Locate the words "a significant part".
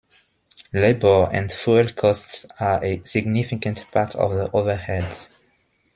2.83-4.15